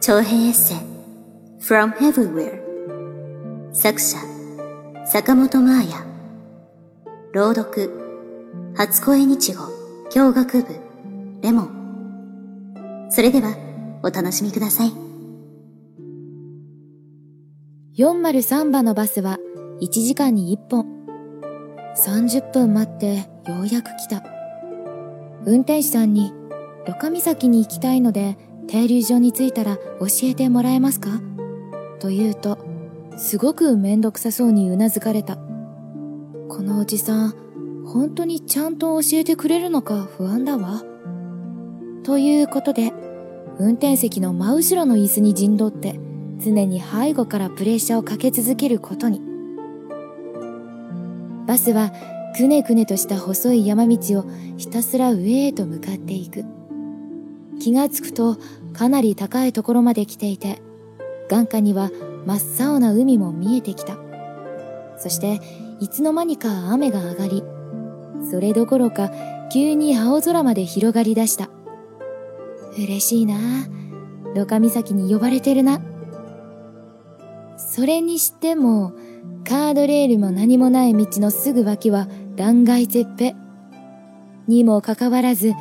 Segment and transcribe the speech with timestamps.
[0.00, 0.76] 長編エッセイ
[1.60, 2.60] From Everywhere
[3.72, 4.18] 作者
[5.06, 6.06] 坂本真綾。
[7.32, 7.90] 朗読
[8.76, 9.64] 初恋日語
[10.10, 10.68] 教学部
[11.42, 13.08] レモン。
[13.10, 13.56] それでは
[14.02, 14.92] お楽しみください。
[17.98, 19.38] 403番のバスは
[19.80, 20.86] 1時間に1本。
[21.96, 24.22] 30分待ってようやく来た。
[25.46, 26.32] 運転手さんに
[26.86, 28.36] ロカ岬に行きたいので
[28.68, 31.20] 停留所に着いたら教えてもらえますか？
[32.00, 32.58] と言うと、
[33.16, 35.36] すごくめんどくさそうにうなずかれた。
[36.48, 37.34] このおじさん、
[37.86, 40.82] 本当にちゃんと教えてくれるのか不安だわ。
[42.02, 42.92] ということで、
[43.58, 45.98] 運転席の真後ろの椅子に陣取って、
[46.38, 49.22] 常に背後からプレッシャーをかけ続けることに。
[51.46, 51.92] バスは
[52.36, 54.24] くねくねとした細い山道を
[54.56, 56.44] ひたすら上へと向かっていく。
[57.60, 58.36] 気がつくと
[58.72, 60.62] かなり高いところまで来ていて、
[61.28, 61.90] 眼下には
[62.26, 63.96] 真っ青な海も見えてきた。
[64.98, 65.40] そして、
[65.80, 67.42] いつの間にか雨が上がり、
[68.30, 69.10] それどころか
[69.52, 71.50] 急に青空まで広がり出した。
[72.76, 73.34] 嬉しいな
[74.34, 75.80] ロカ岬に呼ばれてるな。
[77.56, 78.92] それにしても、
[79.46, 83.34] カードレールも何もない道のすぐ脇は断崖絶壁。
[84.46, 85.52] にもかかわらず、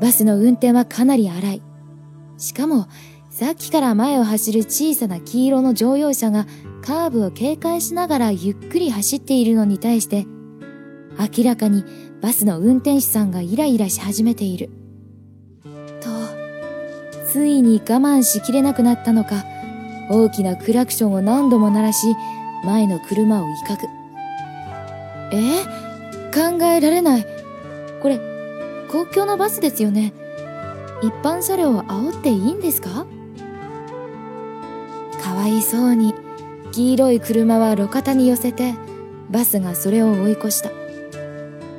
[0.00, 1.62] バスの運転はかなり荒い。
[2.38, 2.86] しかも、
[3.30, 6.46] さっきから前を走る小さな黄色の乗用車が
[6.82, 10.26] カーブを警戒しながらゆっくり走っているのに対して、
[11.36, 11.84] 明らかに
[12.22, 14.70] バスの運転手さんがイライラし始めている。
[16.00, 16.08] と、
[17.26, 19.44] ついに我慢しきれなくなったのか、
[20.10, 22.16] 大きなクラクションを何度も鳴らし、
[22.64, 23.86] 前の車を威嚇。
[25.32, 25.64] え？
[26.32, 27.26] 考えられない。
[28.00, 28.18] これ、
[28.90, 30.12] 公共のバスですよね。
[31.00, 33.06] 一般車両を煽っていいんですか？
[35.22, 36.12] かわいそうに
[36.72, 38.74] 黄色い車は路肩に寄せて
[39.30, 40.72] バスがそれを追い越した。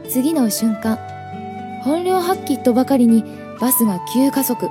[0.07, 0.97] 次の瞬間
[1.83, 3.25] 本領発揮とばかりに
[3.59, 4.69] バスが急加速。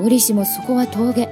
[0.00, 1.28] 折しもそこは峠。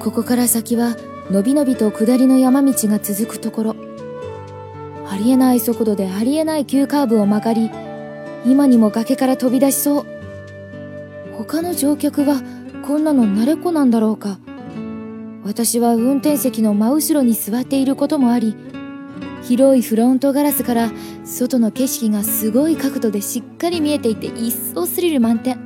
[0.00, 0.96] ここから先は
[1.30, 3.76] のびのびと下りの山道が続くところ。
[5.08, 7.70] ありえない速度でありえない急カーブを曲がり
[8.44, 10.06] 今にも崖から飛び出しそう。
[11.36, 12.42] 他の乗客は
[12.86, 14.38] こんなの慣れ子なんだろうか。
[15.44, 18.54] 私は運転席の真後ろに座っていることもあり、
[19.42, 20.90] 広いフロントガラスから
[21.24, 25.58] 外の景色がすごい角度でしっかり見えていて一層スリル満点。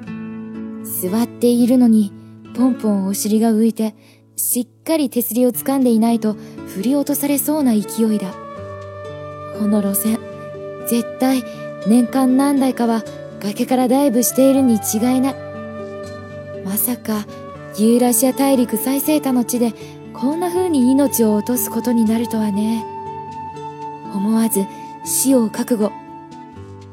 [0.84, 2.12] 座っているのに
[2.54, 3.94] ポンポンお尻が浮いて
[4.36, 6.34] しっかり手すりを掴んでいないと
[6.68, 7.78] 振り落とされそうな勢
[8.14, 8.32] いだ。
[9.58, 10.18] この路線、
[10.88, 11.42] 絶対
[11.86, 13.02] 年間何台かは
[13.40, 15.34] 崖からダイブしているに違いない。
[16.64, 17.26] まさか、
[17.76, 19.72] ユーラシア大陸最西端の地で
[20.14, 22.84] こんな風に命を落とすことになるとはね。
[24.14, 24.64] 思わず
[25.04, 25.92] 死を覚悟。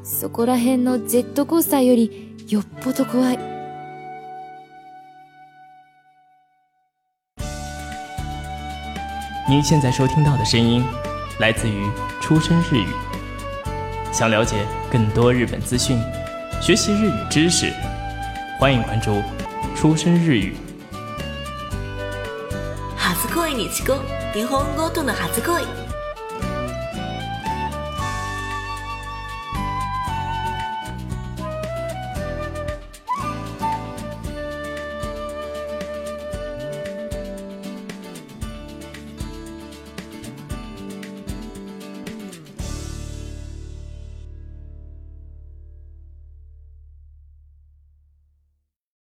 [0.03, 3.39] そこら辺のジェットコースターよりよっぽど怖い。
[9.47, 10.83] 您现在收听到的声音，
[11.39, 11.89] 来自于
[12.21, 13.10] 出生日语。
[14.12, 15.98] 想了解更多日本资讯，
[16.60, 17.72] 学习日语知识，
[18.58, 19.22] 欢迎关注“
[19.76, 20.56] 出生日语”。
[22.96, 24.00] 初恋にちこ
[24.34, 25.64] 日本語との初恋